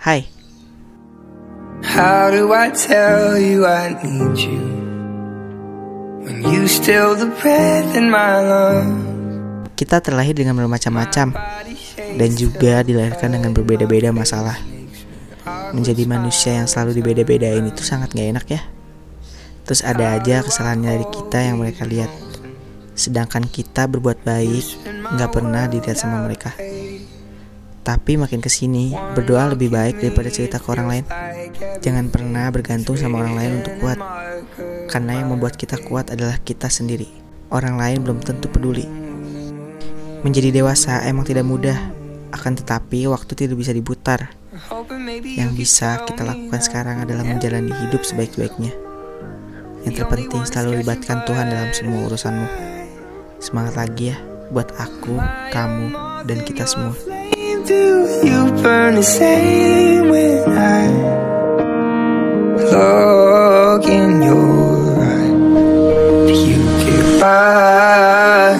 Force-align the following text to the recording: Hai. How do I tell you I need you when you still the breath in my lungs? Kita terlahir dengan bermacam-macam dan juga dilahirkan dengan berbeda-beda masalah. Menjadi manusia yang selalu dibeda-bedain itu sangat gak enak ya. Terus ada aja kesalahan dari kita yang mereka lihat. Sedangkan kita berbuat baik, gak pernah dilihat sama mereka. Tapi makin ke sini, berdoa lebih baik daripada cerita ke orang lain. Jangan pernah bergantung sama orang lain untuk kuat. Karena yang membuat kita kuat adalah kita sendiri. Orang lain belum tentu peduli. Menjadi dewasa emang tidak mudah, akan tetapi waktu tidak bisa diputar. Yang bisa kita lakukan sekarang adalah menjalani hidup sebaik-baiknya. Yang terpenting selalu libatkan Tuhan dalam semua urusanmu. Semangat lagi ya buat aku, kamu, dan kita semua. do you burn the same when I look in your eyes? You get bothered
Hai. 0.00 0.24
How 1.84 2.32
do 2.32 2.56
I 2.56 2.72
tell 2.72 3.36
you 3.36 3.68
I 3.68 3.92
need 4.00 4.32
you 4.40 4.64
when 6.24 6.40
you 6.40 6.64
still 6.72 7.12
the 7.12 7.28
breath 7.36 7.92
in 7.92 8.08
my 8.08 8.40
lungs? 8.40 8.96
Kita 9.76 10.00
terlahir 10.00 10.32
dengan 10.32 10.56
bermacam-macam 10.56 11.36
dan 12.16 12.30
juga 12.32 12.80
dilahirkan 12.80 13.28
dengan 13.28 13.52
berbeda-beda 13.52 14.08
masalah. 14.08 14.56
Menjadi 15.76 16.08
manusia 16.08 16.56
yang 16.56 16.64
selalu 16.64 17.04
dibeda-bedain 17.04 17.68
itu 17.68 17.84
sangat 17.84 18.16
gak 18.16 18.40
enak 18.40 18.46
ya. 18.48 18.64
Terus 19.68 19.84
ada 19.84 20.16
aja 20.16 20.40
kesalahan 20.40 20.80
dari 20.80 21.04
kita 21.12 21.44
yang 21.44 21.60
mereka 21.60 21.84
lihat. 21.84 22.08
Sedangkan 22.96 23.44
kita 23.44 23.84
berbuat 23.84 24.24
baik, 24.24 24.64
gak 25.20 25.28
pernah 25.28 25.68
dilihat 25.68 26.00
sama 26.00 26.24
mereka. 26.24 26.56
Tapi 27.80 28.20
makin 28.20 28.44
ke 28.44 28.52
sini, 28.52 28.92
berdoa 29.16 29.56
lebih 29.56 29.72
baik 29.72 30.04
daripada 30.04 30.28
cerita 30.28 30.60
ke 30.60 30.68
orang 30.68 30.86
lain. 30.88 31.04
Jangan 31.80 32.12
pernah 32.12 32.52
bergantung 32.52 33.00
sama 33.00 33.24
orang 33.24 33.34
lain 33.40 33.52
untuk 33.64 33.74
kuat. 33.80 33.98
Karena 34.92 35.24
yang 35.24 35.32
membuat 35.32 35.56
kita 35.56 35.80
kuat 35.80 36.12
adalah 36.12 36.36
kita 36.44 36.68
sendiri. 36.68 37.08
Orang 37.48 37.80
lain 37.80 38.04
belum 38.04 38.20
tentu 38.20 38.52
peduli. 38.52 38.84
Menjadi 40.20 40.52
dewasa 40.52 41.00
emang 41.08 41.24
tidak 41.24 41.48
mudah, 41.48 41.78
akan 42.36 42.52
tetapi 42.60 43.08
waktu 43.08 43.32
tidak 43.32 43.56
bisa 43.56 43.72
diputar. 43.72 44.36
Yang 45.24 45.50
bisa 45.56 46.04
kita 46.04 46.22
lakukan 46.22 46.60
sekarang 46.60 47.02
adalah 47.02 47.24
menjalani 47.24 47.72
hidup 47.86 48.04
sebaik-baiknya. 48.04 48.76
Yang 49.88 50.04
terpenting 50.04 50.44
selalu 50.44 50.84
libatkan 50.84 51.24
Tuhan 51.24 51.48
dalam 51.48 51.72
semua 51.72 52.04
urusanmu. 52.04 52.48
Semangat 53.40 53.80
lagi 53.80 54.12
ya 54.12 54.20
buat 54.52 54.68
aku, 54.76 55.16
kamu, 55.54 55.86
dan 56.28 56.38
kita 56.44 56.68
semua. 56.68 57.09
do 57.70 58.26
you 58.26 58.40
burn 58.62 58.96
the 58.96 59.02
same 59.02 60.08
when 60.08 60.58
I 60.58 60.82
look 62.72 63.84
in 63.84 64.22
your 64.22 65.04
eyes? 65.14 66.38
You 66.50 66.60
get 66.84 67.06
bothered 67.20 68.50